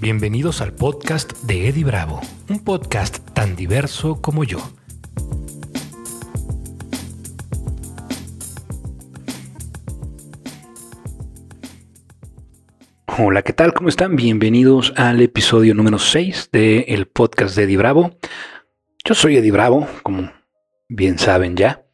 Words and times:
Bienvenidos 0.00 0.60
al 0.60 0.72
podcast 0.74 1.32
de 1.42 1.66
Eddie 1.66 1.82
Bravo, 1.82 2.20
un 2.48 2.62
podcast 2.62 3.18
tan 3.34 3.56
diverso 3.56 4.22
como 4.22 4.44
yo. 4.44 4.58
Hola, 13.18 13.42
¿qué 13.42 13.52
tal? 13.52 13.74
¿Cómo 13.74 13.88
están? 13.88 14.14
Bienvenidos 14.14 14.94
al 14.96 15.20
episodio 15.20 15.74
número 15.74 15.98
6 15.98 16.50
del 16.52 17.08
podcast 17.08 17.56
de 17.56 17.64
Eddie 17.64 17.76
Bravo. 17.78 18.16
Yo 19.04 19.16
soy 19.16 19.36
Eddie 19.36 19.50
Bravo, 19.50 19.88
como 20.04 20.30
bien 20.88 21.18
saben 21.18 21.56
ya. 21.56 21.84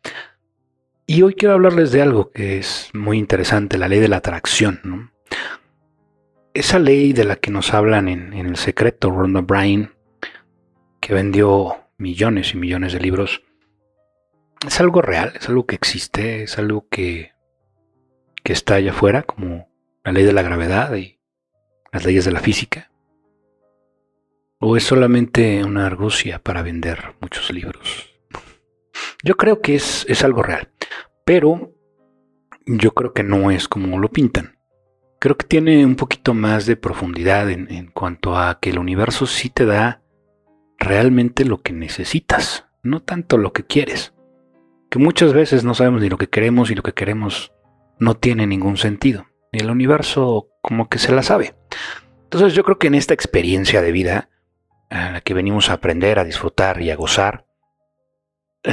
Y 1.07 1.23
hoy 1.23 1.33
quiero 1.33 1.55
hablarles 1.55 1.91
de 1.91 2.03
algo 2.03 2.31
que 2.31 2.59
es 2.59 2.91
muy 2.93 3.17
interesante, 3.17 3.79
la 3.79 3.89
ley 3.89 4.01
de 4.01 4.09
la 4.09 4.19
atracción. 4.19 5.14
Esa 6.55 6.79
ley 6.79 7.13
de 7.13 7.25
la 7.25 7.35
que 7.35 7.51
nos 7.51 7.75
hablan 7.75 8.09
en, 8.09 8.33
El 8.33 8.57
Secreto, 8.57 9.11
Ronda 9.11 9.41
Bryan, 9.41 9.93
que 11.01 11.13
vendió 11.13 11.89
millones 11.99 12.55
y 12.55 12.59
millones 12.59 12.93
de 12.93 13.01
libros, 13.01 13.43
es 14.65 14.79
algo 14.79 15.03
real, 15.03 15.33
es 15.35 15.49
algo 15.49 15.67
que 15.67 15.75
existe, 15.75 16.45
es 16.45 16.57
algo 16.57 16.87
que, 16.89 17.33
que 18.45 18.53
está 18.53 18.77
allá 18.77 18.93
afuera, 18.93 19.25
como 19.25 19.69
la 20.05 20.13
ley 20.13 20.23
de 20.23 20.33
la 20.33 20.43
gravedad 20.43 20.95
y 20.95 21.19
las 21.93 22.05
leyes 22.05 22.25
de 22.25 22.31
la 22.31 22.39
física. 22.39 22.93
¿O 24.61 24.77
es 24.77 24.85
solamente 24.85 25.65
una 25.65 25.87
argucia 25.87 26.39
para 26.39 26.63
vender 26.63 27.17
muchos 27.21 27.51
libros? 27.53 28.15
Yo 29.25 29.37
creo 29.37 29.61
que 29.61 29.75
es, 29.75 30.07
es 30.09 30.23
algo 30.23 30.45
real, 30.45 30.69
pero 31.25 31.75
yo 32.65 32.93
creo 32.93 33.13
que 33.13 33.25
no 33.25 33.51
es 33.51 33.67
como 33.67 33.99
lo 33.99 34.09
pintan. 34.09 34.55
Creo 35.25 35.39
que 35.39 35.47
tiene 35.47 35.87
un 35.87 35.97
poquito 35.97 36.35
más 36.35 36.67
de 36.67 36.77
profundidad 36.77 37.49
en, 37.49 37.87
cuanto 37.95 38.37
a 38.37 38.61
que 38.61 38.69
el 38.69 38.79
universo 38.79 39.25
sí 39.25 39.49
te 39.49 39.65
da 39.65 40.03
realmente 40.77 41.47
lo 41.47 41.63
que 41.63 41.73
necesitas, 41.73 42.67
no 42.83 43.01
tanto 43.01 43.39
lo 43.39 43.55
que 43.55 43.65
quieres. 43.65 44.13
Que 44.91 44.99
muchas 44.99 45.33
veces 45.33 45.65
no 45.65 45.73
sabemos 45.73 46.03
ni 46.03 46.11
lo 46.11 46.19
que 46.19 46.29
queremos 46.29 46.71
y 46.71 46.75
lo 46.75 46.83
que 46.83 46.93
queremos 46.93 47.55
no 47.99 48.17
tiene 48.17 48.47
ningún 48.47 48.77
sentido. 48.77 49.25
Y 49.51 49.61
el 49.61 49.71
universo 49.71 50.51
como 50.61 50.91
que 50.91 50.99
se 50.99 51.11
la 51.11 51.23
sabe. 51.23 51.55
Entonces 52.25 52.53
yo 52.53 52.63
creo 52.63 52.79
que 52.79 52.89
en 52.89 52.95
esta 52.95 53.15
experiencia 53.15 53.81
de 53.81 53.93
vida, 53.93 54.29
a 54.91 55.11
la 55.11 55.21
que 55.23 55.33
venimos 55.33 55.71
a 55.71 55.73
aprender, 55.73 56.19
a 56.19 56.25
disfrutar 56.25 56.83
y 56.83 56.91
a 56.91 56.97
gozar, 56.97 57.47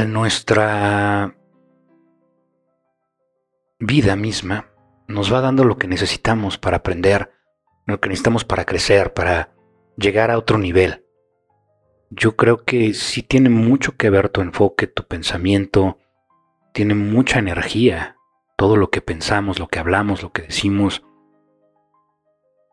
nuestra 0.06 1.34
vida 3.80 4.18
misma 4.18 4.71
nos 5.12 5.34
va 5.34 5.42
dando 5.42 5.64
lo 5.64 5.78
que 5.78 5.88
necesitamos 5.88 6.58
para 6.58 6.78
aprender, 6.78 7.32
lo 7.86 8.00
que 8.00 8.10
necesitamos 8.10 8.46
para 8.46 8.66
crecer, 8.66 9.14
para 9.14 9.54
llegar 9.98 10.32
a 10.32 10.38
otro 10.38 10.58
nivel. 10.58 11.06
Yo 12.10 12.36
creo 12.36 12.64
que 12.64 12.94
sí 12.94 13.24
tiene 13.24 13.50
mucho 13.50 13.96
que 13.96 14.10
ver 14.10 14.30
tu 14.30 14.42
enfoque, 14.42 14.88
tu 14.88 15.06
pensamiento, 15.06 15.98
tiene 16.74 16.96
mucha 16.96 17.40
energía, 17.40 18.18
todo 18.58 18.76
lo 18.76 18.90
que 18.90 19.02
pensamos, 19.02 19.60
lo 19.60 19.68
que 19.68 19.80
hablamos, 19.80 20.22
lo 20.22 20.32
que 20.32 20.44
decimos. 20.44 21.04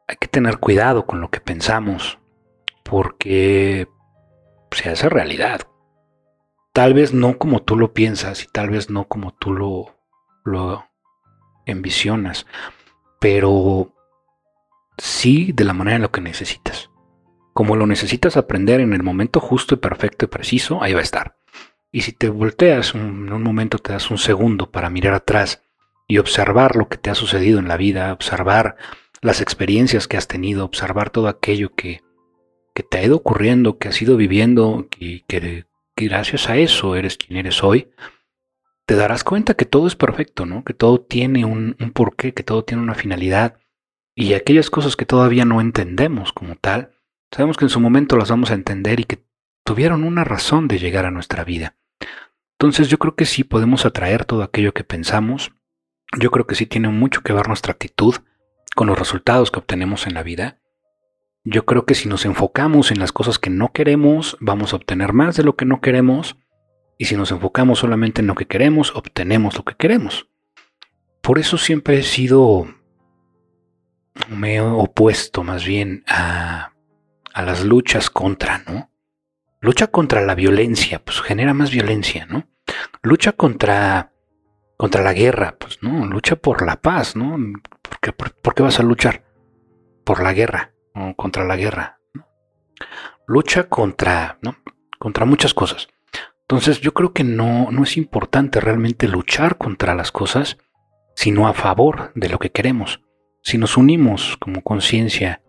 Hay 0.07 0.17
que 0.17 0.29
tener 0.29 0.59
cuidado 0.59 1.07
con 1.07 1.21
lo 1.21 1.31
que 1.31 1.41
pensamos, 1.41 2.19
porque 2.85 3.89
se 4.71 4.91
hace 4.91 5.09
realidad. 5.09 5.63
Tal 6.73 6.95
vez 6.95 7.13
no 7.13 7.39
como 7.39 7.63
tú 7.63 7.77
lo 7.77 7.93
piensas 7.93 8.45
y 8.45 8.47
tal 8.47 8.71
vez 8.71 8.91
no 8.91 9.09
como 9.09 9.35
tú 9.35 9.53
lo, 9.53 9.97
lo 10.45 10.88
envisionas, 11.71 12.47
pero 13.21 13.95
sí 14.97 15.53
de 15.55 15.65
la 15.65 15.73
manera 15.73 15.97
en 15.97 16.03
lo 16.03 16.11
que 16.11 16.21
necesitas. 16.21 16.91
Como 17.53 17.77
lo 17.77 17.87
necesitas 17.87 18.37
aprender 18.37 18.81
en 18.81 18.93
el 18.93 19.03
momento 19.03 19.41
justo 19.41 19.75
y 19.75 19.79
perfecto 19.79 20.25
y 20.25 20.29
preciso, 20.29 20.83
ahí 20.83 20.93
va 20.93 21.01
a 21.01 21.05
estar. 21.05 21.37
Y 21.91 22.03
si 22.03 22.13
te 22.13 22.29
volteas 22.29 22.95
en 22.95 23.33
un 23.33 23.43
momento, 23.43 23.79
te 23.79 23.93
das 23.93 24.11
un 24.11 24.19
segundo 24.19 24.71
para 24.71 24.91
mirar 24.91 25.15
atrás 25.15 25.63
y 26.07 26.19
observar 26.19 26.77
lo 26.77 26.89
que 26.89 26.99
te 26.99 27.11
ha 27.11 27.15
sucedido 27.15 27.59
en 27.59 27.69
la 27.69 27.77
vida, 27.77 28.13
observar 28.13 28.77
las 29.21 29.41
experiencias 29.41 30.07
que 30.07 30.17
has 30.17 30.29
tenido, 30.29 30.65
observar 30.65 31.11
todo 31.11 31.29
aquello 31.29 31.75
que, 31.75 32.03
que 32.75 32.83
te 32.83 32.99
ha 32.99 33.05
ido 33.05 33.17
ocurriendo, 33.17 33.79
que 33.79 33.89
has 33.89 34.01
ido 34.01 34.17
viviendo 34.17 34.87
y 34.99 35.21
que 35.23 35.67
gracias 35.97 36.49
a 36.49 36.57
eso 36.57 36.95
eres 36.95 37.17
quien 37.17 37.39
eres 37.39 37.65
hoy, 37.65 37.89
te 38.89 38.97
darás 38.97 39.23
cuenta 39.23 39.53
que 39.53 39.67
todo 39.67 39.87
es 39.87 39.97
perfecto, 39.97 40.47
¿no? 40.47 40.65
Que 40.65 40.73
todo 40.73 40.99
tiene 40.99 41.45
un, 41.45 41.77
porqué, 41.93 42.33
que 42.33 42.43
todo 42.43 42.65
tiene 42.65 42.83
una 42.83 42.95
finalidad. 42.95 43.59
Y 44.15 44.33
aquellas 44.33 44.71
cosas 44.71 44.97
que 44.97 45.05
todavía 45.05 45.45
no 45.45 45.61
entendemos 45.61 46.33
como 46.33 46.57
tal, 46.57 46.93
sabemos 47.31 47.59
que 47.59 47.67
en 47.67 47.69
su 47.69 47.81
momento 47.81 48.17
las 48.17 48.31
vamos 48.31 48.51
a 48.51 48.55
entender 48.55 48.99
y 48.99 49.05
que 49.05 49.23
tuvieron 49.63 50.05
una 50.05 50.25
razón 50.25 50.69
de 50.69 50.79
llegar 50.79 51.05
a 51.05 51.11
nuestra 51.11 51.45
vida. 51.45 51.77
Entonces 52.59 52.89
yo 52.89 52.99
creo 52.99 53.15
que 53.15 53.27
sí 53.27 53.45
podemos 53.45 53.85
atraer 53.85 54.25
todo 54.25 54.43
aquello 54.43 54.73
que 54.73 54.85
pensamos. 54.85 55.53
Yo 56.19 56.31
creo 56.31 56.47
que 56.47 56.55
sí 56.55 56.65
tiene 56.65 56.89
mucho 56.89 57.21
que 57.21 57.35
ver 57.35 57.47
nuestra 57.47 57.73
actitud 57.73 58.15
con 58.75 58.87
los 58.87 58.99
resultados 58.99 59.51
que 59.51 59.59
obtenemos 59.59 60.07
en 60.07 60.15
la 60.15 60.23
vida. 60.23 60.61
Yo 61.45 61.67
creo 61.67 61.85
que 61.85 61.95
si 61.95 62.09
nos 62.09 62.25
enfocamos 62.25 62.91
en 62.91 63.01
las 63.01 63.13
cosas 63.13 63.39
que 63.39 63.51
no 63.51 63.71
queremos, 63.71 64.39
vamos 64.41 64.73
a 64.73 64.77
obtener 64.77 65.13
más 65.13 65.37
de 65.37 65.45
lo 65.45 65.57
que 65.57 65.67
no 65.67 65.83
queremos. 65.83 66.39
Y 66.99 67.07
si 67.07 67.17
nos 67.17 67.31
enfocamos 67.31 67.79
solamente 67.79 68.21
en 68.21 68.27
lo 68.27 68.35
que 68.35 68.47
queremos, 68.47 68.95
obtenemos 68.95 69.57
lo 69.57 69.65
que 69.65 69.77
queremos. 69.77 70.29
Por 71.23 71.39
eso 71.39 71.57
siempre 71.57 71.99
he 71.99 72.03
sido, 72.03 72.67
me 74.29 74.57
he 74.57 74.61
opuesto 74.61 75.45
más 75.45 75.65
bien 75.65 76.03
a, 76.09 76.73
a 77.33 77.43
las 77.43 77.65
luchas 77.65 78.11
contra, 78.11 78.65
¿no? 78.67 78.91
Lucha 79.61 79.87
contra 79.87 80.21
la 80.21 80.35
violencia, 80.35 81.01
pues 81.05 81.21
genera 81.21 81.55
más 81.55 81.71
violencia, 81.71 82.27
¿no? 82.27 82.49
Lucha 83.03 83.33
contra, 83.33 84.13
contra 84.77 85.03
la 85.03 85.13
guerra, 85.13 85.57
pues 85.59 85.83
no, 85.83 86.05
lucha 86.05 86.37
por 86.37 86.67
la 86.67 86.81
paz, 86.81 87.15
¿no? 87.17 87.37
¿Por 88.43 88.55
qué, 88.55 88.63
vas 88.63 88.81
a 88.81 88.83
luchar? 88.83 89.25
Por 90.05 90.23
la 90.23 90.33
guerra 90.33 90.73
contra 91.17 91.45
la 91.45 91.57
guerra. 91.57 92.01
Lucha 93.27 93.69
contra, 93.69 94.39
¿no? 94.43 94.57
contra 94.99 95.25
muchas 95.25 95.55
cosas. 95.55 95.89
Entonces 96.51 96.81
yo 96.81 96.95
creo 96.95 97.13
que 97.13 97.25
no, 97.25 97.71
no 97.71 97.83
es 97.83 97.99
importante 97.99 98.59
realmente 98.59 99.07
luchar 99.07 99.59
contra 99.59 99.95
las 99.95 100.11
cosas, 100.11 100.57
sino 101.15 101.47
a 101.47 101.53
favor 101.53 102.11
de 102.15 102.31
lo 102.31 102.39
que 102.39 102.51
queremos. 102.51 103.03
Si 103.43 103.59
nos 103.59 103.77
unimos 103.77 104.39
como 104.39 104.63
conciencia, 104.63 105.43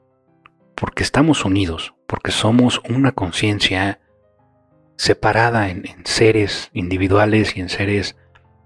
porque 0.75 1.03
estamos 1.03 1.45
unidos, 1.45 1.93
porque 2.05 2.31
somos 2.31 2.81
una 2.89 3.13
conciencia 3.13 4.01
separada 4.97 5.69
en, 5.69 5.85
seres 6.03 6.69
individuales 6.73 7.55
y 7.55 7.61
en 7.61 7.69
seres 7.69 8.17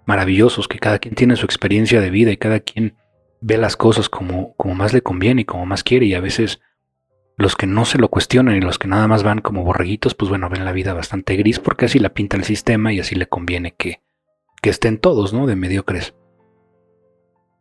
maravillosos, 0.08 0.68
que 0.68 0.80
cada 0.80 0.98
quien 0.98 1.14
tiene 1.14 1.36
su 1.36 1.46
experiencia 1.46 2.02
de 2.02 2.10
vida 2.10 2.32
y 2.32 2.38
cada 2.38 2.62
quien 2.62 2.98
ve 3.42 3.58
las 3.58 3.78
cosas 3.78 4.10
como, 4.10 4.56
como 4.56 4.74
más 4.74 4.92
le 4.92 5.04
conviene 5.04 5.42
y 5.42 5.46
como 5.46 5.68
más 5.68 5.84
quiere 5.84 6.08
y 6.08 6.16
a 6.16 6.20
veces 6.20 6.62
los 7.38 7.56
que 7.56 7.68
no 7.68 7.86
se 7.86 7.98
lo 7.98 8.10
cuestionan 8.10 8.56
y 8.56 8.62
los 8.62 8.78
que 8.78 8.88
nada 8.88 9.08
más 9.08 9.24
van 9.24 9.42
como 9.42 9.64
borreguitos, 9.64 10.14
pues 10.14 10.30
bueno, 10.30 10.50
ven 10.50 10.66
la 10.66 10.72
vida 10.72 10.94
bastante 10.94 11.36
gris 11.36 11.60
porque 11.60 11.86
así 11.86 12.00
la 12.00 12.14
pinta 12.14 12.38
el 12.38 12.44
sistema 12.44 12.94
y 12.94 13.00
así 13.00 13.16
le 13.16 13.28
conviene 13.28 13.74
que, 13.74 14.02
que 14.62 14.70
estén 14.70 15.00
todos, 15.00 15.34
¿no? 15.34 15.48
De 15.48 15.56
mediocres, 15.56 16.14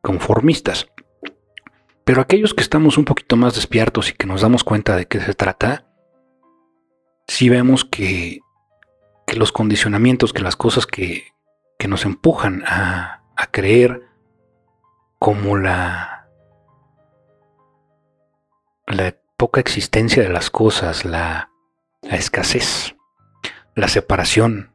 conformistas. 0.03 0.89
Pero 2.05 2.21
aquellos 2.21 2.53
que 2.55 2.63
estamos 2.63 2.99
un 2.99 3.05
poquito 3.05 3.37
más 3.37 3.55
despiertos 3.55 4.11
y 4.11 4.15
que 4.15 4.27
nos 4.27 4.43
damos 4.43 4.65
cuenta 4.65 4.97
de 4.97 5.07
qué 5.07 5.21
se 5.21 5.35
trata, 5.35 5.87
sí 7.27 7.49
vemos 7.49 7.85
que, 7.85 8.41
que 9.27 9.37
los 9.37 9.53
condicionamientos, 9.53 10.33
que 10.33 10.43
las 10.43 10.57
cosas 10.57 10.87
que, 10.87 11.29
que 11.79 11.89
nos 11.89 12.05
empujan 12.05 12.63
a, 12.67 13.23
a 13.37 13.47
creer 13.51 14.03
como 15.19 15.57
la, 15.57 16.29
la 18.87 19.17
poca 19.43 19.59
existencia 19.59 20.23
de 20.23 20.29
las 20.29 20.51
cosas, 20.51 21.05
la, 21.05 21.51
escasez, 22.03 22.95
la 23.75 23.89
separación, 23.89 24.73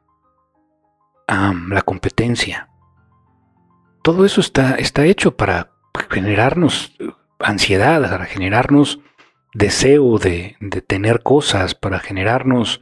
la 1.26 1.82
competencia. 1.84 2.68
Todo 4.04 4.26
eso 4.26 4.42
está, 4.42 4.76
está 4.76 5.06
hecho 5.06 5.38
para 5.38 5.72
generarnos 6.10 6.98
ansiedad, 7.40 8.02
para 8.12 8.26
generarnos 8.26 9.00
deseo 9.54 10.18
de, 10.18 10.58
de, 10.60 10.82
tener 10.82 11.24
cosas, 11.24 11.74
para 11.74 12.00
generarnos 12.00 12.82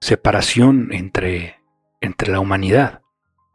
separación 0.00 0.90
entre, 0.92 1.56
entre 2.00 2.30
la 2.30 2.38
humanidad, 2.38 3.02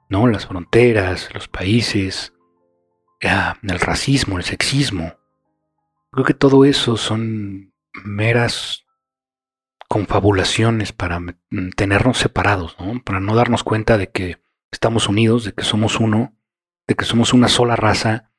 ¿no? 0.10 0.28
Las 0.28 0.46
fronteras, 0.46 1.34
los 1.34 1.48
países, 1.48 2.34
el 3.22 3.80
racismo, 3.80 4.40
el 4.40 4.44
sexismo. 4.44 5.21
Creo 6.12 6.26
que 6.26 6.34
todo 6.34 6.66
eso 6.66 6.98
son 6.98 7.74
meras 8.04 8.86
confabulaciones 9.88 10.94
para 10.94 11.20
tenernos 11.76 12.18
separados, 12.18 12.78
¿no? 12.80 13.02
para 13.04 13.20
no 13.20 13.36
darnos 13.36 13.64
cuenta 13.64 13.98
de 13.98 14.10
que 14.10 14.42
estamos 14.72 15.10
unidos, 15.10 15.44
de 15.44 15.54
que 15.54 15.64
somos 15.64 16.00
uno, 16.00 16.38
de 16.88 16.96
que 16.96 17.06
somos 17.06 17.34
una 17.34 17.48
sola 17.48 17.76
raza, 17.76 18.32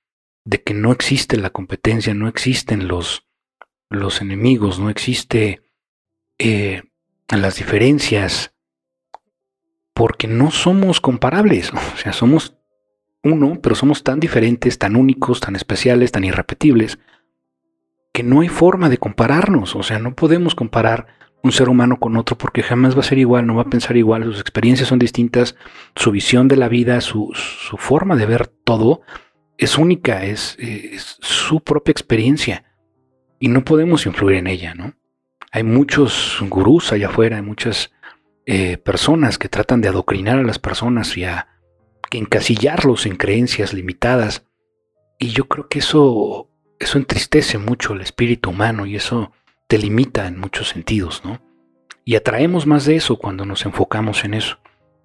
de 0.45 0.63
que 0.63 0.75
no 0.75 0.93
existe 0.93 1.37
la 1.37 1.51
competencia, 1.51 2.15
no 2.15 2.29
existen 2.29 2.89
los, 2.89 3.29
los 3.89 4.21
enemigos, 4.21 4.79
no 4.79 4.91
existe 4.91 5.63
eh, 6.39 6.83
las 7.29 7.57
diferencias, 7.57 8.55
porque 9.95 10.27
no 10.27 10.51
somos 10.51 11.01
comparables, 11.01 11.71
o 11.73 11.97
sea, 11.97 12.13
somos 12.13 12.57
uno, 13.23 13.61
pero 13.63 13.75
somos 13.75 14.03
tan 14.03 14.21
diferentes, 14.21 14.79
tan 14.79 14.97
únicos, 14.97 15.41
tan 15.41 15.55
especiales, 15.55 16.13
tan 16.13 16.25
irrepetibles, 16.25 16.99
que 18.13 18.23
no 18.23 18.41
hay 18.41 18.49
forma 18.49 18.89
de 18.89 18.99
compararnos, 18.99 19.75
o 19.75 19.83
sea, 19.83 19.99
no 19.99 20.15
podemos 20.15 20.55
comparar 20.55 21.07
un 21.43 21.51
ser 21.51 21.69
humano 21.69 21.99
con 21.99 22.17
otro 22.17 22.37
porque 22.39 22.63
jamás 22.63 22.95
va 22.97 23.01
a 23.01 23.05
ser 23.05 23.19
igual, 23.19 23.47
no 23.47 23.57
va 23.57 23.63
a 23.63 23.71
pensar 23.71 23.97
igual, 23.97 24.25
sus 24.25 24.41
experiencias 24.41 24.89
son 24.89 24.99
distintas, 24.99 25.57
su 25.97 26.11
visión 26.11 26.47
de 26.47 26.57
la 26.57 26.69
vida, 26.69 27.01
su, 27.01 27.33
forma 27.79 28.17
de 28.17 28.27
ver 28.27 28.47
todo 28.47 29.03
es 29.59 29.79
única, 29.79 30.25
es, 30.25 30.57
es, 30.59 31.17
su 31.21 31.61
propia 31.61 31.93
experiencia 31.93 32.65
y 33.41 33.49
no 33.49 33.65
podemos 33.65 34.07
influir 34.07 34.37
en 34.37 34.47
ella, 34.47 34.75
¿no? 34.75 34.95
Hay 35.51 35.65
muchos 35.65 36.39
gurús 36.49 36.93
allá 36.93 37.09
afuera, 37.09 37.37
hay 37.37 37.43
muchas 37.43 37.93
eh, 38.47 38.79
personas 38.79 39.39
que 39.39 39.49
tratan 39.49 39.81
de 39.81 39.89
adoctrinar 39.89 40.39
a 40.39 40.43
las 40.43 40.59
personas 40.59 41.17
y 41.17 41.25
a 41.25 41.49
encasillarlos 42.11 43.07
en 43.07 43.17
creencias 43.17 43.73
limitadas. 43.73 44.47
Y 45.19 45.29
yo 45.29 45.49
creo 45.49 45.69
que 45.69 45.81
eso, 45.81 46.51
eso 46.85 46.99
entristece 46.99 47.59
mucho 47.59 47.93
el 47.93 48.01
espíritu 48.01 48.51
humano 48.51 48.87
y 48.87 48.97
eso 48.97 49.33
te 49.69 49.79
limita 49.79 50.27
en 50.27 50.39
muchos 50.39 50.69
sentidos, 50.69 51.23
¿no? 51.25 51.41
Y 52.05 52.17
atraemos 52.17 52.67
más 52.67 52.85
de 52.85 52.97
eso 52.97 53.17
cuando 53.17 53.45
nos 53.45 53.65
enfocamos 53.65 54.25
en 54.25 54.35
eso. 54.35 54.59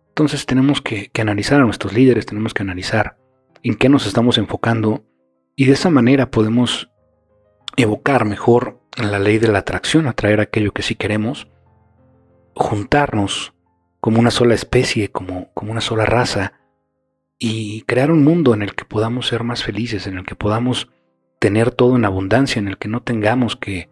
Entonces 0.10 0.46
tenemos 0.46 0.82
que, 0.82 1.12
analizar 1.20 1.62
a 1.62 1.66
nuestros 1.66 1.94
líderes, 1.94 2.26
tenemos 2.26 2.54
que 2.54 2.64
analizar 2.64 3.18
en 3.62 3.76
qué 3.76 3.88
nos 3.88 4.08
estamos 4.08 4.38
enfocando 4.38 5.04
y 5.56 5.66
de 5.66 5.74
esa 5.74 5.90
manera 5.90 6.32
podemos 6.32 6.90
evocar 7.76 8.26
mejor 8.26 8.80
la 8.98 9.20
ley 9.20 9.38
de 9.38 9.48
la 9.48 9.60
atracción, 9.60 10.08
atraer 10.08 10.42
aquello 10.42 10.72
que 10.72 10.82
sí 10.82 10.96
queremos, 10.96 11.48
juntarnos 12.56 13.54
como 14.00 14.20
una 14.20 14.32
sola 14.32 14.56
especie, 14.56 15.12
como, 15.12 15.52
como 15.54 15.72
una 15.72 15.82
sola 15.82 16.06
raza, 16.06 16.54
y 17.38 17.82
crear 17.84 18.10
un 18.10 18.24
mundo 18.24 18.56
en 18.56 18.64
el 18.64 18.74
que 18.74 18.86
podamos 18.86 19.28
ser 19.28 19.44
más 19.44 19.64
felices, 19.64 20.08
en 20.08 20.18
el 20.18 20.26
que 20.26 20.36
podamos 20.36 20.90
tener 21.40 21.72
todo 21.72 21.96
en 21.96 22.06
abundancia, 22.06 22.60
en 22.60 22.68
el 22.68 22.78
que 22.78 22.88
no 22.88 23.02
tengamos 23.02 23.56
que, 23.56 23.90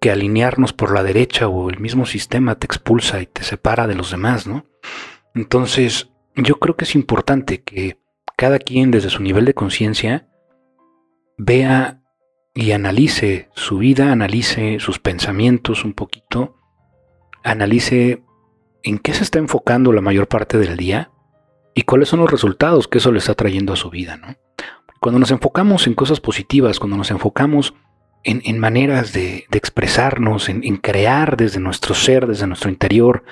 que 0.00 0.10
alinearnos 0.10 0.72
por 0.72 0.92
la 0.92 1.02
derecha 1.02 1.48
o 1.48 1.70
el 1.70 1.80
mismo 1.80 2.06
sistema 2.06 2.56
te 2.56 2.66
expulsa 2.66 3.20
y 3.20 3.26
te 3.26 3.42
separa 3.42 3.86
de 3.86 3.94
los 3.94 4.10
demás, 4.10 4.46
¿no? 4.46 4.66
Entonces, 5.34 6.10
yo 6.36 6.56
creo 6.56 6.76
que 6.76 6.84
es 6.84 6.94
importante 6.94 7.62
que 7.62 7.98
cada 8.36 8.58
quien 8.58 8.90
desde 8.90 9.10
su 9.10 9.22
nivel 9.22 9.44
de 9.44 9.54
conciencia 9.54 10.28
vea 11.36 12.00
y 12.54 12.72
analice 12.72 13.48
su 13.54 13.78
vida, 13.78 14.12
analice 14.12 14.78
sus 14.78 14.98
pensamientos 14.98 15.84
un 15.84 15.92
poquito, 15.92 16.56
analice 17.42 18.22
en 18.82 18.98
qué 18.98 19.14
se 19.14 19.24
está 19.24 19.38
enfocando 19.38 19.92
la 19.92 20.00
mayor 20.00 20.28
parte 20.28 20.58
del 20.58 20.76
día 20.76 21.10
y 21.74 21.82
cuáles 21.82 22.08
son 22.08 22.20
los 22.20 22.30
resultados 22.30 22.86
que 22.86 22.98
eso 22.98 23.10
le 23.10 23.18
está 23.18 23.34
trayendo 23.34 23.72
a 23.72 23.76
su 23.76 23.90
vida, 23.90 24.16
¿no? 24.16 24.36
Cuando 25.04 25.18
nos 25.18 25.32
enfocamos 25.32 25.86
en 25.86 25.92
cosas 25.92 26.18
positivas, 26.18 26.78
cuando 26.78 26.96
nos 26.96 27.10
enfocamos 27.10 27.74
en, 28.22 28.58
maneras 28.58 29.12
de, 29.12 29.44
expresarnos, 29.52 30.48
en, 30.48 30.78
crear 30.78 31.36
desde 31.36 31.60
nuestro 31.60 31.94
ser, 31.94 32.26
desde 32.26 32.46
nuestro 32.46 32.70
interior, 32.70 33.22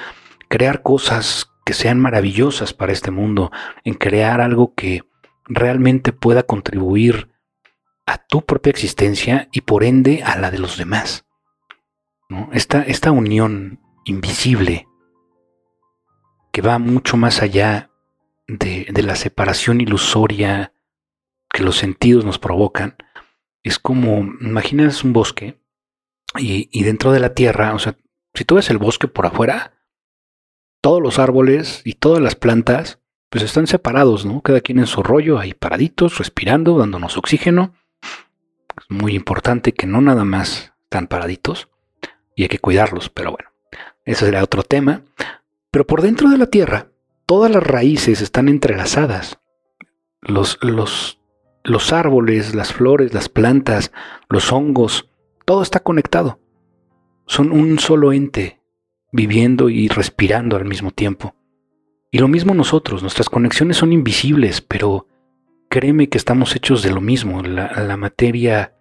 crear 0.49 0.83
cosas 0.83 1.51
que 1.65 1.73
sean 1.73 1.99
maravillosas 1.99 2.75
para 2.75 2.93
este 2.93 3.11
mundo, 3.11 3.51
en 3.85 3.95
crear 3.95 4.43
algo 4.43 4.75
que 4.75 5.05
realmente 5.47 6.13
pueda 6.13 6.43
contribuir 6.43 7.31
a 8.05 8.19
tu 8.19 8.45
propia 8.45 8.69
existencia 8.69 9.49
y 9.51 9.63
por 9.63 9.83
ende 9.83 10.23
a 10.23 10.37
la 10.37 10.51
de 10.51 10.59
los 10.59 10.77
demás. 10.77 11.25
Esta, 12.53 12.83
esta 12.83 13.13
unión 13.13 13.81
invisible 14.05 14.89
que 16.53 16.61
va 16.61 16.79
mucho 16.79 17.17
más 17.17 17.41
allá 17.41 17.89
de, 18.47 18.93
la 19.03 19.17
separación 19.17 19.81
ilusoria 19.81 20.72
que 21.53 21.63
los 21.63 21.77
sentidos 21.77 22.25
nos 22.25 22.39
provocan, 22.39 22.97
es 23.63 23.79
como, 23.79 24.19
imaginas 24.41 25.05
un 25.05 25.13
bosque 25.13 25.61
y, 26.39 26.83
dentro 26.83 27.13
de 27.13 27.21
la 27.21 27.35
tierra, 27.35 27.75
o 27.75 27.79
sea, 27.79 27.97
si 28.35 28.45
tú 28.45 28.57
ves 28.57 28.71
el 28.71 28.79
bosque 28.79 29.07
por 29.07 29.27
afuera, 29.27 29.75
todos 30.81 31.03
los 31.03 31.19
árboles 31.19 31.83
y 31.85 31.95
todas 31.95 32.23
las 32.23 32.35
plantas, 32.35 32.99
pues 33.29 33.45
están 33.45 33.67
separados, 33.67 34.25
¿no? 34.25 34.41
Cada 34.41 34.61
quien 34.61 34.79
en 34.79 34.87
su 34.87 35.03
rollo, 35.03 35.39
ahí 35.39 35.55
paraditos, 35.55 36.19
respirando, 36.19 36.79
dándonos 36.79 37.17
oxígeno, 37.17 37.75
es 38.79 38.91
muy 38.91 39.15
importante 39.15 39.73
que 39.73 39.87
no 39.87 40.01
nada 40.01 40.25
más 40.25 40.73
están 40.85 41.07
paraditos 41.07 41.69
y 42.35 42.43
hay 42.43 42.49
que 42.49 42.59
cuidarlos, 42.59 43.11
pero 43.11 43.33
bueno, 43.33 43.51
ese 44.05 44.25
será 44.27 44.43
otro 44.43 44.63
tema. 44.63 45.03
Pero 45.71 45.87
por 45.87 46.03
dentro 46.03 46.31
de 46.31 46.39
la 46.39 46.47
Tierra, 46.47 46.89
todas 47.27 47.51
las 47.51 47.63
raíces 47.63 48.21
están 48.21 48.49
entrelazadas. 48.49 49.39
Los, 50.21 50.59
los, 50.63 51.19
los 51.65 51.93
árboles, 51.93 52.55
las 52.55 52.73
flores, 52.73 53.15
las 53.15 53.29
plantas, 53.29 53.93
los 54.29 54.53
hongos, 54.53 55.09
todo 55.45 55.63
está 55.63 55.81
conectado. 55.81 56.41
Son 57.27 57.53
un 57.53 57.79
solo 57.79 58.13
ente, 58.13 58.61
viviendo 59.13 59.69
y 59.69 59.89
respirando 59.89 60.57
al 60.57 60.65
mismo 60.65 60.91
tiempo. 60.91 61.35
Y 62.11 62.19
lo 62.19 62.29
mismo 62.29 62.55
nosotros, 62.55 63.03
nuestras 63.03 63.31
conexiones 63.31 63.79
son 63.79 63.93
invisibles, 63.93 64.61
pero 64.61 65.07
créeme 65.71 66.09
que 66.09 66.19
estamos 66.19 66.55
hechos 66.55 66.83
de 66.83 66.91
lo 66.91 67.01
mismo. 67.01 67.43
La, 67.43 67.97
materia 67.97 68.75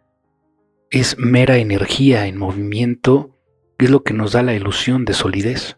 es 0.89 1.17
mera 1.17 1.57
energía 1.57 2.27
en 2.27 2.37
movimiento, 2.37 3.37
es 3.77 3.89
lo 3.89 4.03
que 4.03 4.13
nos 4.13 4.33
da 4.33 4.43
la 4.43 4.53
ilusión 4.53 5.05
de 5.05 5.13
solidez. 5.13 5.77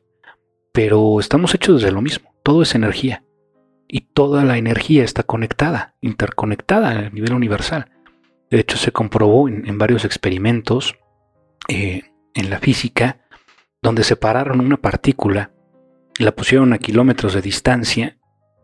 Pero 0.71 1.19
estamos 1.19 1.53
hechos 1.53 1.83
de 1.83 1.91
lo 1.91 2.01
mismo, 2.01 2.33
todo 2.41 2.63
es 2.63 2.73
energía. 2.73 3.23
Y 3.95 4.07
toda 4.15 4.43
la 4.43 4.57
energía 4.57 5.03
está 5.03 5.21
conectada, 5.21 5.93
interconectada 6.01 6.89
a 6.89 7.09
nivel 7.11 7.31
universal. 7.31 7.91
De 8.49 8.59
hecho, 8.59 8.75
se 8.75 8.91
comprobó 8.91 9.47
en, 9.47 9.77
varios 9.77 10.03
experimentos 10.03 10.95
eh, 11.67 12.01
en 12.33 12.49
la 12.49 12.57
física, 12.57 13.19
donde 13.83 14.03
separaron 14.03 14.61
una 14.61 14.77
partícula, 14.77 15.51
la 16.17 16.31
pusieron 16.31 16.73
a 16.73 16.79
kilómetros 16.79 17.35
de 17.35 17.43
distancia 17.43 18.17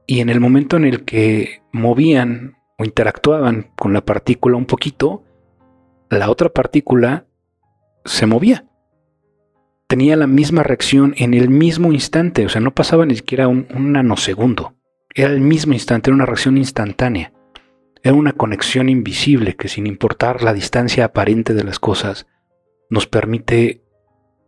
y 0.07 0.21
en 0.21 0.29
el 0.29 0.39
momento 0.39 0.77
en 0.77 0.85
el 0.85 1.05
que 1.05 1.61
movían 1.71 2.57
o 2.79 2.83
interactuaban 2.83 3.69
con 3.75 3.93
la 3.93 4.01
partícula 4.01 4.57
un 4.57 4.65
poquito, 4.65 5.25
la 6.09 6.31
otra 6.31 6.49
partícula 6.49 7.27
se 8.03 8.25
movía. 8.25 8.65
Tenía 9.85 10.15
la 10.15 10.25
misma 10.25 10.63
reacción 10.63 11.13
en 11.17 11.35
el 11.35 11.49
mismo 11.49 11.93
instante, 11.93 12.47
o 12.47 12.49
sea, 12.49 12.61
no 12.61 12.73
pasaba 12.73 13.05
ni 13.05 13.15
siquiera 13.15 13.47
un, 13.47 13.67
nanosegundo. 13.69 14.78
Era 15.19 15.33
el 15.33 15.41
mismo 15.41 15.73
instante, 15.73 16.09
era 16.09 16.15
una 16.15 16.25
reacción 16.25 16.57
instantánea. 16.57 17.33
Era 18.03 18.13
una 18.13 18.31
conexión 18.31 18.87
invisible 18.87 19.57
que 19.57 19.67
sin 19.67 19.85
importar 19.85 20.43
la 20.43 20.53
distancia 20.53 21.03
aparente 21.03 21.53
de 21.53 21.65
las 21.65 21.77
cosas, 21.77 22.25
nos 22.89 23.05
permite 23.05 23.83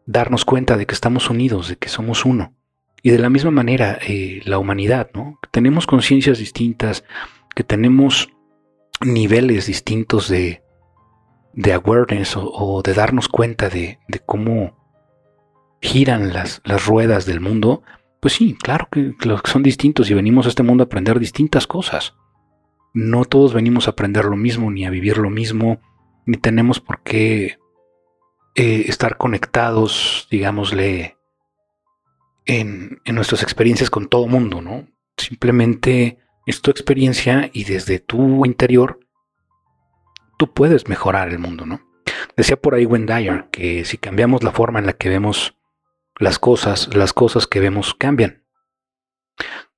darnos 0.05 0.45
cuenta 0.45 0.77
de 0.77 0.85
que 0.85 0.93
estamos 0.93 1.29
unidos, 1.29 1.67
de 1.67 1.75
que 1.75 1.89
somos 1.89 2.23
uno. 2.23 2.55
Y 3.03 3.09
de 3.09 3.19
la 3.19 3.29
misma 3.29 3.51
manera, 3.51 3.99
eh, 4.07 4.39
la 4.45 4.59
humanidad, 4.59 5.09
¿no? 5.13 5.41
Tenemos 5.51 5.87
conciencias 5.87 6.37
distintas, 6.37 7.03
que 7.53 7.65
tenemos 7.65 8.29
niveles 9.01 9.65
distintos 9.65 10.29
de, 10.29 10.63
de 11.51 11.73
awareness 11.73 12.37
o, 12.37 12.81
de 12.81 12.93
darnos 12.93 13.27
cuenta 13.27 13.67
de, 13.67 13.99
cómo 14.25 14.77
giran 15.81 16.31
las, 16.31 16.61
las, 16.63 16.85
ruedas 16.85 17.25
del 17.25 17.41
mundo, 17.41 17.83
pues 18.21 18.35
sí, 18.35 18.55
claro 18.55 18.87
que, 18.91 19.15
son 19.45 19.63
distintos 19.63 20.09
y 20.09 20.13
venimos 20.13 20.45
a 20.45 20.49
este 20.49 20.61
mundo 20.61 20.83
a 20.83 20.85
aprender 20.85 21.19
distintas 21.19 21.65
cosas. 21.65 22.13
No 22.93 23.25
todos 23.25 23.53
venimos 23.53 23.87
a 23.87 23.91
aprender 23.91 24.25
lo 24.25 24.37
mismo, 24.37 24.69
ni 24.69 24.85
a 24.85 24.91
vivir 24.91 25.17
lo 25.17 25.31
mismo, 25.31 25.81
ni 26.27 26.37
tenemos 26.37 26.79
por 26.79 27.01
qué 27.01 27.57
eh, 28.53 28.85
estar 28.87 29.17
conectados, 29.17 30.27
digámosle, 30.29 31.17
en, 32.45 33.01
nuestras 33.05 33.41
experiencias 33.41 33.89
con 33.89 34.07
todo 34.07 34.27
mundo, 34.27 34.61
¿no? 34.61 34.87
Simplemente 35.17 36.19
es 36.45 36.61
tu 36.61 36.69
experiencia 36.69 37.49
y 37.53 37.63
desde 37.63 37.97
tu 37.97 38.45
interior 38.45 38.99
tú 40.37 40.53
puedes 40.53 40.87
mejorar 40.87 41.29
el 41.29 41.39
mundo, 41.39 41.65
¿no? 41.65 41.81
Decía 42.37 42.55
por 42.55 42.75
ahí 42.75 42.85
Wendy 42.85 43.29
que 43.51 43.83
si 43.83 43.97
cambiamos 43.97 44.43
la 44.43 44.51
forma 44.51 44.77
en 44.77 44.85
la 44.85 44.93
que 44.93 45.09
vemos 45.09 45.57
las 46.21 46.39
cosas, 46.39 46.95
las 46.95 47.13
cosas 47.13 47.47
que 47.47 47.59
vemos 47.59 47.93
cambian. 47.95 48.45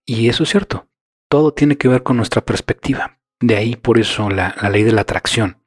Y 0.05 0.29
eso 0.29 0.43
es 0.43 0.49
cierto. 0.49 0.89
Todo 1.29 1.53
tiene 1.53 1.77
que 1.77 1.87
ver 1.87 2.03
con 2.03 2.17
nuestra 2.17 2.45
perspectiva. 2.45 3.19
De 3.39 3.55
ahí 3.55 3.75
por 3.75 3.97
eso 3.97 4.29
la, 4.29 4.55
la 4.61 4.69
ley 4.69 4.83
de 4.83 4.91
la 4.91 5.01
atracción 5.01 5.65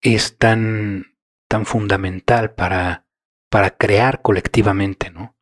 es 0.00 0.38
tan, 0.38 1.18
tan 1.46 1.66
fundamental 1.66 2.54
para, 2.54 3.06
para 3.50 3.76
crear 3.76 4.22
colectivamente, 4.22 5.10
¿no? 5.10 5.36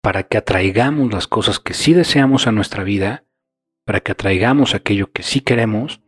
para 0.00 0.24
que 0.24 0.36
atraigamos 0.36 1.12
las 1.12 1.26
cosas 1.26 1.58
que 1.58 1.72
sí 1.72 1.94
deseamos 1.94 2.46
a 2.46 2.52
nuestra 2.52 2.84
vida, 2.84 3.24
para 3.86 4.00
que 4.00 4.12
atraigamos 4.12 4.74
aquello 4.74 5.10
que 5.12 5.22
sí 5.22 5.40
queremos 5.40 6.02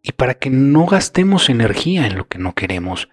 y 0.00 0.12
para 0.12 0.34
que 0.34 0.48
no 0.48 0.86
gastemos 0.86 1.50
energía 1.50 2.06
en 2.06 2.16
lo 2.16 2.28
que 2.28 2.38
no 2.38 2.54
queremos, 2.54 3.08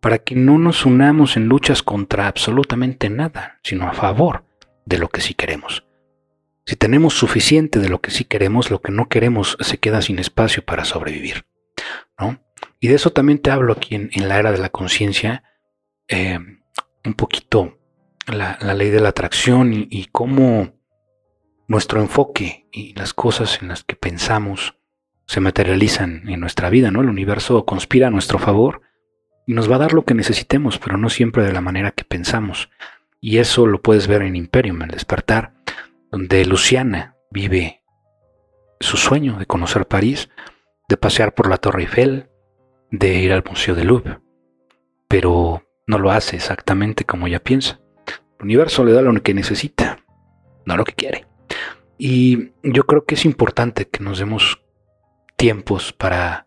para 0.00 0.18
que 0.18 0.34
no 0.34 0.58
nos 0.58 0.86
unamos 0.86 1.36
en 1.36 1.46
luchas 1.46 1.82
contra 1.82 2.26
absolutamente 2.26 3.10
nada, 3.10 3.60
sino 3.62 3.86
a 3.86 3.92
favor 3.92 4.44
de 4.86 4.98
lo 4.98 5.08
que 5.08 5.20
sí 5.20 5.34
queremos. 5.34 5.84
Si 6.66 6.76
tenemos 6.76 7.14
suficiente 7.14 7.78
de 7.78 7.88
lo 7.88 8.00
que 8.00 8.10
sí 8.10 8.24
queremos, 8.24 8.70
lo 8.70 8.80
que 8.80 8.92
no 8.92 9.08
queremos 9.08 9.56
se 9.60 9.78
queda 9.78 10.02
sin 10.02 10.18
espacio 10.18 10.64
para 10.64 10.84
sobrevivir. 10.84 11.44
¿no? 12.18 12.40
Y 12.80 12.88
de 12.88 12.94
eso 12.94 13.10
también 13.10 13.40
te 13.40 13.50
hablo 13.50 13.72
aquí 13.72 13.94
en, 13.94 14.28
la 14.28 14.38
era 14.38 14.52
de 14.52 14.58
la 14.58 14.70
conciencia, 14.70 15.44
eh, 16.08 16.38
un 17.04 17.14
poquito 17.14 17.78
la, 18.26 18.58
ley 18.74 18.90
de 18.90 19.00
la 19.00 19.10
atracción 19.10 19.72
y, 19.72 20.06
cómo 20.12 20.74
nuestro 21.66 22.00
enfoque 22.00 22.68
y 22.72 22.94
las 22.94 23.14
cosas 23.14 23.60
en 23.62 23.68
las 23.68 23.84
que 23.84 23.96
pensamos 23.96 24.76
se 25.26 25.40
materializan 25.40 26.28
en 26.28 26.40
nuestra 26.40 26.70
vida, 26.70 26.90
¿no? 26.90 27.00
El 27.02 27.08
universo 27.08 27.64
conspira 27.64 28.08
a 28.08 28.10
nuestro 28.10 28.38
favor 28.38 28.82
y 28.82 28.89
nos 29.46 29.70
va 29.70 29.76
a 29.76 29.80
dar 29.80 29.92
lo 29.92 30.04
que 30.04 30.14
necesitemos, 30.14 30.78
pero 30.78 30.96
no 30.96 31.10
siempre 31.10 31.44
de 31.44 31.52
la 31.52 31.60
manera 31.60 31.90
que 31.90 32.04
pensamos. 32.04 32.70
Y 33.20 33.38
eso 33.38 33.66
lo 33.66 33.82
puedes 33.82 34.06
ver 34.06 34.22
en 34.22 34.36
Imperium, 34.36 34.82
el 34.82 34.90
despertar, 34.90 35.54
donde 36.10 36.44
Luciana 36.44 37.16
vive 37.30 37.82
su 38.80 38.96
sueño 38.96 39.38
de 39.38 39.46
conocer 39.46 39.86
París, 39.86 40.30
de 40.88 40.96
pasear 40.96 41.34
por 41.34 41.48
la 41.48 41.58
Torre 41.58 41.82
Eiffel, 41.82 42.30
de 42.90 43.14
ir 43.14 43.32
al 43.32 43.44
Museo 43.48 43.74
de 43.74 43.84
Louvre, 43.84 44.18
pero 45.06 45.64
no 45.86 45.98
lo 45.98 46.10
hace 46.10 46.36
exactamente 46.36 47.04
como 47.04 47.26
ella 47.26 47.42
piensa. 47.42 47.80
El 48.38 48.44
universo 48.44 48.84
le 48.84 48.92
da 48.92 49.02
lo 49.02 49.22
que 49.22 49.34
necesita, 49.34 49.98
no 50.64 50.76
lo 50.76 50.84
que 50.84 50.94
quiere. 50.94 51.26
Y 51.98 52.52
yo 52.62 52.84
creo 52.84 53.04
que 53.04 53.14
es 53.14 53.24
importante 53.24 53.86
que 53.86 54.02
nos 54.02 54.18
demos 54.18 54.62
tiempos 55.36 55.92
para, 55.92 56.46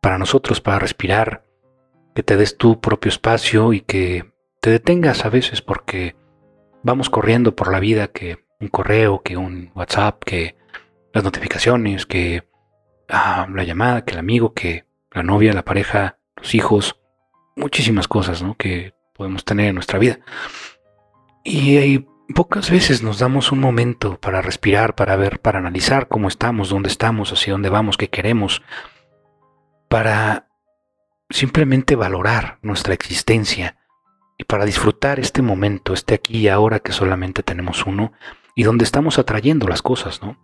para 0.00 0.18
nosotros, 0.18 0.60
para 0.60 0.78
respirar, 0.78 1.44
que 2.14 2.22
te 2.22 2.36
des 2.36 2.56
tu 2.56 2.80
propio 2.80 3.08
espacio 3.08 3.72
y 3.72 3.80
que 3.80 4.32
te 4.60 4.70
detengas 4.70 5.24
a 5.24 5.28
veces 5.28 5.62
porque 5.62 6.16
vamos 6.82 7.10
corriendo 7.10 7.54
por 7.56 7.72
la 7.72 7.80
vida 7.80 8.08
que 8.08 8.44
un 8.60 8.68
correo, 8.68 9.22
que 9.22 9.36
un 9.36 9.72
WhatsApp, 9.74 10.22
que 10.24 10.56
las 11.12 11.24
notificaciones, 11.24 12.06
que 12.06 12.48
ah, 13.08 13.46
la 13.52 13.64
llamada, 13.64 14.04
que 14.04 14.12
el 14.12 14.18
amigo, 14.18 14.54
que 14.54 14.86
la 15.12 15.22
novia, 15.22 15.52
la 15.52 15.64
pareja, 15.64 16.18
los 16.36 16.54
hijos, 16.54 17.00
muchísimas 17.56 18.08
cosas 18.08 18.42
¿no? 18.42 18.56
que 18.56 18.94
podemos 19.14 19.44
tener 19.44 19.66
en 19.66 19.74
nuestra 19.74 19.98
vida. 19.98 20.20
Y 21.44 22.06
pocas 22.34 22.70
veces 22.70 23.02
nos 23.02 23.18
damos 23.18 23.52
un 23.52 23.60
momento 23.60 24.18
para 24.18 24.40
respirar, 24.40 24.94
para 24.94 25.16
ver, 25.16 25.40
para 25.40 25.58
analizar 25.58 26.08
cómo 26.08 26.28
estamos, 26.28 26.70
dónde 26.70 26.88
estamos, 26.88 27.32
hacia 27.32 27.52
dónde 27.52 27.68
vamos, 27.68 27.96
qué 27.96 28.08
queremos, 28.08 28.62
para 29.88 30.48
simplemente 31.34 31.96
valorar 31.96 32.58
nuestra 32.62 32.94
existencia 32.94 33.76
y 34.38 34.44
para 34.44 34.64
disfrutar 34.64 35.18
este 35.18 35.42
momento, 35.42 35.92
este 35.92 36.14
aquí 36.14 36.38
y 36.38 36.48
ahora 36.48 36.78
que 36.78 36.92
solamente 36.92 37.42
tenemos 37.42 37.86
uno 37.86 38.12
y 38.54 38.62
donde 38.62 38.84
estamos 38.84 39.18
atrayendo 39.18 39.66
las 39.66 39.82
cosas, 39.82 40.22
¿no? 40.22 40.38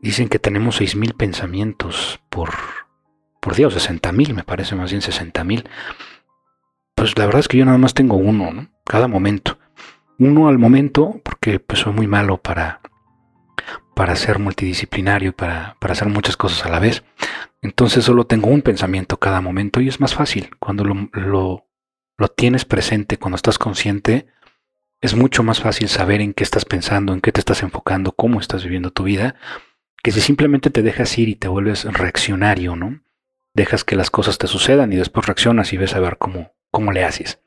Dicen 0.00 0.28
que 0.28 0.38
tenemos 0.38 0.80
6.000 0.80 1.16
pensamientos 1.16 2.20
por, 2.28 2.50
por 3.40 3.56
Dios, 3.56 3.76
60.000, 3.76 4.32
me 4.32 4.44
parece 4.44 4.76
más 4.76 4.92
bien 4.92 5.02
60.000. 5.02 5.64
Pues 6.94 7.18
la 7.18 7.26
verdad 7.26 7.40
es 7.40 7.48
que 7.48 7.58
yo 7.58 7.64
nada 7.64 7.78
más 7.78 7.94
tengo 7.94 8.16
uno, 8.16 8.52
¿no? 8.52 8.68
Cada 8.84 9.08
momento. 9.08 9.58
Uno 10.20 10.46
al 10.46 10.58
momento, 10.58 11.20
porque 11.24 11.58
pues 11.58 11.80
soy 11.80 11.92
muy 11.92 12.06
malo 12.06 12.36
para, 12.36 12.80
para 13.96 14.14
ser 14.14 14.38
multidisciplinario, 14.38 15.34
para, 15.34 15.78
para 15.80 15.92
hacer 15.92 16.08
muchas 16.08 16.36
cosas 16.36 16.66
a 16.66 16.68
la 16.68 16.80
vez. 16.80 17.02
Entonces 17.62 18.04
solo 18.04 18.26
tengo 18.26 18.50
un 18.50 18.60
pensamiento 18.60 19.18
cada 19.18 19.40
momento 19.40 19.80
y 19.80 19.88
es 19.88 20.00
más 20.00 20.14
fácil. 20.14 20.50
Cuando 20.58 20.84
lo, 20.84 21.08
lo, 21.14 21.66
lo 22.18 22.28
tienes 22.28 22.66
presente, 22.66 23.16
cuando 23.16 23.36
estás 23.36 23.58
consciente, 23.58 24.26
es 25.00 25.14
mucho 25.14 25.42
más 25.42 25.60
fácil 25.60 25.88
saber 25.88 26.20
en 26.20 26.34
qué 26.34 26.44
estás 26.44 26.66
pensando, 26.66 27.14
en 27.14 27.22
qué 27.22 27.32
te 27.32 27.40
estás 27.40 27.62
enfocando, 27.62 28.12
cómo 28.12 28.38
estás 28.38 28.64
viviendo 28.64 28.90
tu 28.90 29.04
vida, 29.04 29.36
que 30.02 30.12
si 30.12 30.20
simplemente 30.20 30.68
te 30.68 30.82
dejas 30.82 31.16
ir 31.16 31.30
y 31.30 31.34
te 31.34 31.48
vuelves 31.48 31.84
reaccionario, 31.84 32.76
¿no? 32.76 33.00
Dejas 33.54 33.82
que 33.82 33.96
las 33.96 34.10
cosas 34.10 34.36
te 34.36 34.46
sucedan 34.46 34.92
y 34.92 34.96
después 34.96 35.24
reaccionas 35.24 35.72
y 35.72 35.78
ves 35.78 35.94
a 35.94 36.00
ver 36.00 36.18
cómo, 36.18 36.52
cómo 36.70 36.92
le 36.92 37.02
haces. 37.02 37.40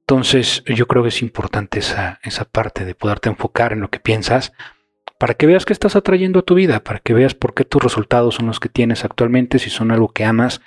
Entonces 0.00 0.64
yo 0.66 0.88
creo 0.88 1.04
que 1.04 1.10
es 1.10 1.22
importante 1.22 1.78
esa, 1.78 2.18
esa 2.24 2.46
parte 2.46 2.84
de 2.84 2.96
poderte 2.96 3.28
enfocar 3.28 3.72
en 3.72 3.80
lo 3.80 3.90
que 3.90 4.00
piensas 4.00 4.52
para 5.18 5.34
que 5.34 5.46
veas 5.46 5.64
qué 5.64 5.72
estás 5.72 5.96
atrayendo 5.96 6.40
a 6.40 6.42
tu 6.42 6.54
vida, 6.54 6.82
para 6.82 7.00
que 7.00 7.14
veas 7.14 7.34
por 7.34 7.54
qué 7.54 7.64
tus 7.64 7.82
resultados 7.82 8.36
son 8.36 8.46
los 8.46 8.60
que 8.60 8.68
tienes 8.68 9.04
actualmente, 9.04 9.58
si 9.58 9.70
son 9.70 9.90
algo 9.90 10.08
que 10.08 10.24
amas, 10.24 10.60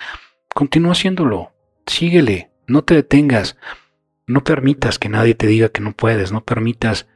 continúa 0.54 0.92
haciéndolo, 0.92 1.52
síguele, 1.86 2.50
no 2.66 2.82
te 2.84 2.94
detengas, 2.94 3.56
no 4.26 4.44
permitas 4.44 4.98
que 4.98 5.08
nadie 5.08 5.34
te 5.34 5.46
diga 5.46 5.70
que 5.70 5.80
no 5.80 5.92
puedes, 5.92 6.32
no 6.32 6.44
permitas 6.44 7.08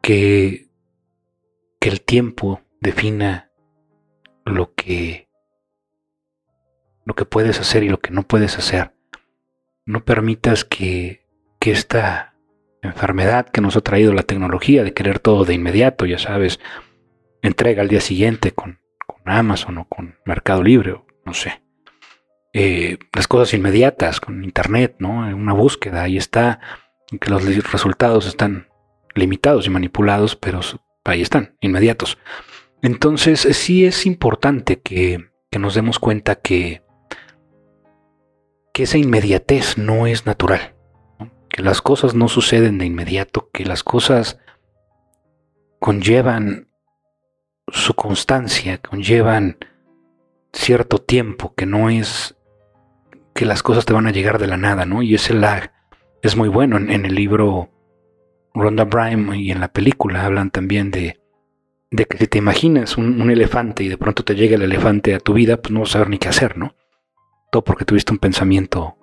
que, 0.00 0.68
que 1.80 1.88
el 1.88 2.00
tiempo 2.00 2.62
defina 2.80 3.50
lo 4.44 4.74
que, 4.74 5.28
lo 7.04 7.14
que 7.14 7.24
puedes 7.24 7.60
hacer 7.60 7.82
y 7.82 7.88
lo 7.88 8.00
que 8.00 8.10
no 8.10 8.22
puedes 8.22 8.58
hacer. 8.58 8.92
No 9.86 10.04
permitas 10.04 10.64
que 10.64 11.24
que 11.64 11.70
esta 11.70 12.33
enfermedad 12.88 13.48
que 13.48 13.60
nos 13.60 13.76
ha 13.76 13.80
traído 13.80 14.12
la 14.12 14.22
tecnología 14.22 14.84
de 14.84 14.92
querer 14.92 15.18
todo 15.18 15.44
de 15.44 15.54
inmediato, 15.54 16.06
ya 16.06 16.18
sabes, 16.18 16.60
entrega 17.42 17.82
al 17.82 17.88
día 17.88 18.00
siguiente 18.00 18.52
con, 18.52 18.80
Amazon 19.26 19.78
o 19.78 19.88
con 19.88 20.18
Mercado 20.26 20.62
Libre, 20.62 21.00
no 21.24 21.32
sé. 21.32 21.62
Eh, 22.52 22.98
las 23.14 23.26
cosas 23.26 23.54
inmediatas 23.54 24.20
con 24.20 24.44
Internet, 24.44 24.96
¿no? 24.98 25.20
Una 25.34 25.54
búsqueda, 25.54 26.02
ahí 26.02 26.18
está, 26.18 26.60
que 27.18 27.30
los 27.30 27.42
resultados 27.72 28.26
están 28.26 28.68
limitados 29.14 29.66
y 29.66 29.70
manipulados, 29.70 30.36
pero 30.36 30.60
ahí 31.04 31.22
están, 31.22 31.56
inmediatos. 31.60 32.18
Entonces 32.82 33.40
sí 33.40 33.86
es 33.86 34.04
importante 34.04 34.80
que, 34.80 35.30
que 35.50 35.58
nos 35.58 35.74
demos 35.74 35.98
cuenta 35.98 36.34
que, 36.34 36.82
que 38.74 38.82
esa 38.82 38.98
inmediatez 38.98 39.78
no 39.78 40.06
es 40.06 40.26
natural 40.26 40.74
que 41.54 41.62
las 41.62 41.80
cosas 41.80 42.16
no 42.16 42.26
suceden 42.26 42.78
de 42.78 42.86
inmediato, 42.86 43.48
que 43.52 43.64
las 43.64 43.84
cosas 43.84 44.40
conllevan 45.78 46.66
su 47.68 47.94
constancia, 47.94 48.78
conllevan 48.78 49.58
cierto 50.52 50.98
tiempo, 50.98 51.54
que 51.54 51.64
no 51.64 51.90
es 51.90 52.34
que 53.36 53.44
las 53.44 53.62
cosas 53.62 53.84
te 53.84 53.92
van 53.92 54.08
a 54.08 54.10
llegar 54.10 54.40
de 54.40 54.48
la 54.48 54.56
nada, 54.56 54.84
¿no? 54.84 55.00
Y 55.04 55.14
ese 55.14 55.32
lag 55.32 55.72
es 56.22 56.34
muy 56.34 56.48
bueno. 56.48 56.76
En, 56.76 56.90
el 56.90 57.14
libro 57.14 57.70
Ronda 58.52 58.82
Brime 58.82 59.38
y 59.38 59.52
en 59.52 59.60
la 59.60 59.68
película 59.68 60.24
hablan 60.24 60.50
también 60.50 60.90
de, 60.90 61.20
de 61.92 62.04
que 62.06 62.18
si 62.18 62.26
te 62.26 62.38
imaginas 62.38 62.98
un, 62.98 63.30
elefante 63.30 63.84
y 63.84 63.88
de 63.88 63.96
pronto 63.96 64.24
te 64.24 64.34
llega 64.34 64.56
el 64.56 64.62
elefante 64.62 65.14
a 65.14 65.20
tu 65.20 65.34
vida, 65.34 65.58
pues 65.58 65.70
no 65.70 65.80
vas 65.80 65.90
a 65.90 65.92
saber 65.92 66.08
ni 66.08 66.18
qué 66.18 66.30
hacer, 66.30 66.58
¿no? 66.58 66.74
Todo 67.52 67.62
porque 67.62 67.84
tuviste 67.84 68.12
un 68.12 68.18
pensamiento 68.18 68.96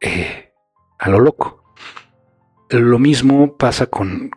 eh, 0.00 0.41
a 1.02 1.10
lo 1.10 1.18
loco. 1.18 1.64
Lo 2.70 3.00
mismo 3.00 3.56
pasa 3.56 3.86
con, 3.86 4.30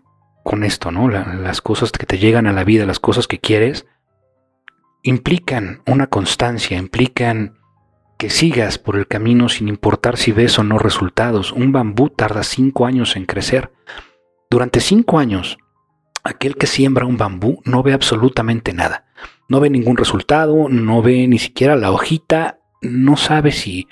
con 0.43 0.63
esto, 0.63 0.91
¿no? 0.91 1.09
las 1.09 1.61
cosas 1.61 1.91
que 1.91 2.07
te 2.07 2.17
llegan 2.17 2.47
a 2.47 2.53
la 2.53 2.63
vida, 2.63 2.87
las 2.87 2.99
cosas 2.99 3.27
que 3.27 3.39
quieres, 3.39 3.85
implican 5.03 5.83
una 5.85 6.07
constancia, 6.07 6.77
implican 6.77 7.59
que 8.17 8.31
sigas 8.31 8.79
por 8.79 8.95
el 8.95 9.07
camino 9.07 9.47
sin 9.47 9.67
importar 9.67 10.17
si 10.17 10.31
ves 10.31 10.57
o 10.57 10.63
no 10.63 10.79
resultados. 10.79 11.51
Un 11.51 11.71
bambú 11.71 12.09
tarda 12.09 12.41
cinco 12.41 12.87
años 12.87 13.15
en 13.15 13.25
crecer. 13.25 13.71
Durante 14.49 14.79
cinco 14.79 15.19
años, 15.19 15.59
aquel 16.23 16.55
que 16.55 16.65
siembra 16.65 17.05
un 17.05 17.17
bambú 17.17 17.61
no 17.63 17.83
ve 17.83 17.93
absolutamente 17.93 18.73
nada. 18.73 19.05
No 19.47 19.59
ve 19.59 19.69
ningún 19.69 19.97
resultado, 19.97 20.67
no 20.67 21.03
ve 21.03 21.27
ni 21.27 21.37
siquiera 21.37 21.75
la 21.75 21.91
hojita, 21.91 22.57
no 22.81 23.17
sabe 23.17 23.51
si 23.51 23.87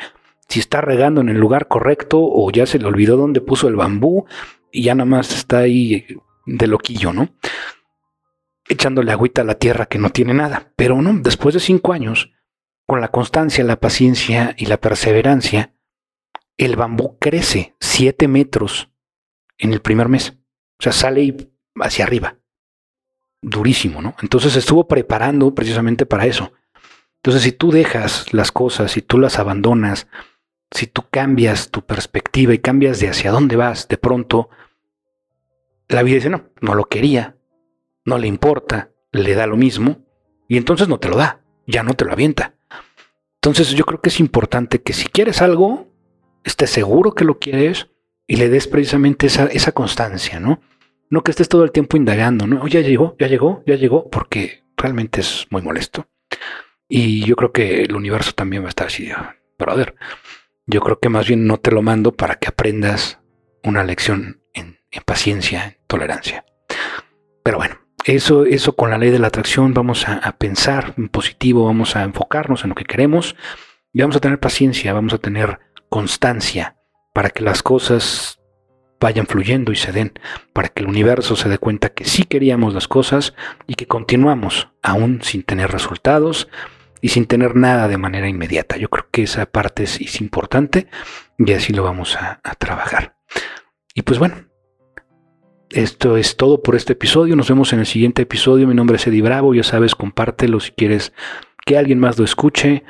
si 0.53 0.59
está 0.59 0.81
regando 0.81 1.19
en 1.19 1.29
el 1.29 1.37
lugar 1.39 1.67
correcto 1.67 2.19
o 2.21 2.51
ya 2.51 2.67
se 2.67 2.77
le 2.77 2.85
olvidó 2.85 3.17
dónde 3.17 3.41
puso 3.41 3.67
el 3.67 3.75
bambú 3.75 4.27
y 4.71 4.83
ya 4.83 4.93
nada 4.93 5.09
más 5.09 5.35
está 5.35 5.57
ahí 5.59 6.05
de 6.45 6.67
loquillo, 6.67 7.11
¿no? 7.11 7.29
Echándole 8.69 9.11
agüita 9.11 9.41
a 9.41 9.45
la 9.45 9.55
tierra 9.55 9.87
que 9.87 9.97
no 9.97 10.11
tiene 10.11 10.35
nada. 10.35 10.71
Pero 10.75 11.01
no, 11.01 11.11
después 11.23 11.55
de 11.55 11.59
cinco 11.59 11.91
años, 11.91 12.29
con 12.85 13.01
la 13.01 13.07
constancia, 13.07 13.63
la 13.63 13.79
paciencia 13.79 14.53
y 14.55 14.67
la 14.67 14.77
perseverancia, 14.77 15.73
el 16.57 16.75
bambú 16.75 17.17
crece 17.17 17.75
siete 17.79 18.27
metros 18.27 18.91
en 19.57 19.73
el 19.73 19.81
primer 19.81 20.07
mes. 20.07 20.37
O 20.77 20.83
sea, 20.83 20.91
sale 20.91 21.49
hacia 21.81 22.05
arriba. 22.05 22.37
Durísimo, 23.41 24.03
¿no? 24.03 24.15
Entonces 24.21 24.55
estuvo 24.55 24.87
preparando 24.87 25.55
precisamente 25.55 26.05
para 26.05 26.27
eso. 26.27 26.53
Entonces, 27.23 27.41
si 27.41 27.53
tú 27.53 27.71
dejas 27.71 28.31
las 28.33 28.51
cosas, 28.51 28.91
si 28.91 29.01
tú 29.01 29.17
las 29.17 29.39
abandonas, 29.39 30.07
si 30.73 30.87
tú 30.87 31.03
cambias 31.09 31.69
tu 31.69 31.85
perspectiva 31.85 32.53
y 32.53 32.59
cambias 32.59 32.99
de 32.99 33.09
hacia 33.09 33.31
dónde 33.31 33.55
vas, 33.55 33.87
de 33.87 33.97
pronto 33.97 34.49
la 35.87 36.03
vida 36.03 36.15
dice, 36.15 36.29
no, 36.29 36.49
no 36.61 36.73
lo 36.73 36.85
quería, 36.85 37.37
no 38.05 38.17
le 38.17 38.27
importa, 38.27 38.91
le 39.11 39.35
da 39.35 39.45
lo 39.45 39.55
mismo, 39.55 40.03
y 40.47 40.57
entonces 40.57 40.87
no 40.87 40.99
te 40.99 41.09
lo 41.09 41.17
da, 41.17 41.41
ya 41.67 41.83
no 41.83 41.93
te 41.93 42.05
lo 42.05 42.11
avienta. 42.11 42.55
Entonces 43.35 43.69
yo 43.71 43.85
creo 43.85 44.01
que 44.01 44.09
es 44.09 44.19
importante 44.19 44.81
que 44.81 44.93
si 44.93 45.07
quieres 45.07 45.41
algo, 45.41 45.87
estés 46.43 46.71
seguro 46.71 47.13
que 47.13 47.25
lo 47.25 47.39
quieres 47.39 47.89
y 48.25 48.37
le 48.37 48.49
des 48.49 48.67
precisamente 48.67 49.27
esa, 49.27 49.45
esa 49.45 49.73
constancia, 49.73 50.39
¿no? 50.39 50.61
No 51.09 51.23
que 51.23 51.31
estés 51.31 51.49
todo 51.49 51.63
el 51.63 51.71
tiempo 51.71 51.97
indagando, 51.97 52.47
¿no? 52.47 52.65
ya 52.67 52.81
llegó, 52.81 53.15
ya 53.19 53.27
llegó, 53.27 53.63
ya 53.67 53.75
llegó, 53.75 54.09
porque 54.09 54.63
realmente 54.75 55.21
es 55.21 55.45
muy 55.51 55.61
molesto. 55.61 56.07
Y 56.87 57.25
yo 57.25 57.35
creo 57.35 57.51
que 57.51 57.83
el 57.83 57.95
universo 57.95 58.31
también 58.33 58.63
va 58.63 58.67
a 58.67 58.69
estar 58.69 58.87
así, 58.87 59.09
brother. 59.59 59.95
Yo 60.65 60.81
creo 60.81 60.99
que 60.99 61.09
más 61.09 61.27
bien 61.27 61.45
no 61.45 61.57
te 61.57 61.71
lo 61.71 61.81
mando 61.81 62.13
para 62.13 62.35
que 62.35 62.47
aprendas 62.47 63.19
una 63.63 63.83
lección 63.83 64.41
en, 64.53 64.79
paciencia, 65.05 65.65
en 65.65 65.77
tolerancia. 65.87 66.45
Pero 67.43 67.57
bueno, 67.57 67.79
eso, 68.05 68.45
eso 68.45 68.75
con 68.75 68.89
la 68.89 68.97
ley 68.97 69.09
de 69.09 69.19
la 69.19 69.27
atracción 69.27 69.73
vamos 69.73 70.07
a, 70.07 70.13
a, 70.15 70.37
pensar 70.37 70.93
en 70.97 71.09
positivo, 71.09 71.65
vamos 71.65 71.95
a 71.95 72.03
enfocarnos 72.03 72.63
en 72.63 72.69
lo 72.69 72.75
que 72.75 72.85
queremos 72.85 73.35
y 73.91 74.01
vamos 74.01 74.15
a 74.15 74.19
tener 74.21 74.39
paciencia, 74.39 74.93
vamos 74.93 75.13
a 75.13 75.17
tener 75.17 75.59
constancia 75.89 76.77
para 77.13 77.29
que 77.29 77.43
las 77.43 77.61
cosas 77.61 78.39
vayan 79.03 79.27
fluyendo 79.27 79.73
y 79.73 79.75
se 79.75 79.91
den, 79.91 80.13
para 80.53 80.69
que 80.69 80.81
el 80.81 80.87
universo 80.87 81.35
se 81.35 81.49
dé 81.49 81.57
cuenta 81.57 81.89
que 81.89 82.05
sí 82.05 82.23
queríamos 82.23 82.73
las 82.73 82.87
cosas 82.87 83.33
y 83.67 83.75
que 83.75 83.85
continuamos 83.85 84.69
aún 84.81 85.21
sin 85.21 85.43
tener 85.43 85.71
resultados 85.71 86.47
y 87.03 87.09
sin 87.09 87.25
tener 87.25 87.57
nada 87.57 87.89
de 87.89 87.97
manera 87.97 88.29
inmediata. 88.29 88.77
Yo 88.77 88.89
creo 88.89 89.09
que 89.11 89.23
esa 89.23 89.45
parte 89.45 89.83
es, 89.83 90.21
importante 90.21 90.87
y 91.37 91.51
así 91.51 91.73
lo 91.73 91.83
vamos 91.83 92.15
a, 92.15 92.39
trabajar. 92.57 93.17
Y 93.93 94.03
pues 94.03 94.19
bueno, 94.19 94.47
esto 95.69 96.15
es 96.15 96.37
todo 96.37 96.63
por 96.63 96.77
este 96.77 96.93
episodio. 96.93 97.35
Nos 97.35 97.49
vemos 97.49 97.73
en 97.73 97.79
el 97.79 97.87
siguiente 97.87 98.21
episodio. 98.21 98.69
Mi 98.69 98.73
nombre 98.73 98.95
es 98.95 99.05
Eddie 99.05 99.21
Bravo. 99.21 99.53
Ya 99.53 99.63
sabes, 99.63 99.95
compártelo 99.95 100.61
si 100.61 100.71
quieres 100.71 101.11
que 101.65 101.77
alguien 101.77 101.99
más 101.99 102.17
lo 102.17 102.23
escuche. 102.23 102.85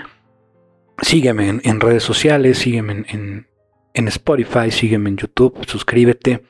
Sígueme 1.01 1.59
en, 1.63 1.81
redes 1.81 2.03
sociales, 2.03 2.59
sígueme 2.59 3.05
en, 3.07 3.47
en 3.95 4.07
Spotify, 4.09 4.69
sígueme 4.69 5.09
en 5.09 5.17
YouTube, 5.17 5.65
suscríbete 5.65 6.43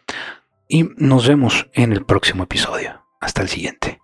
y 0.68 0.90
nos 0.98 1.30
vemos 1.30 1.70
en 1.72 1.94
el 1.94 2.04
próximo 2.04 2.44
episodio. 2.44 3.06
Hasta 3.22 3.42
el 3.42 3.48
siguiente. 3.48 4.03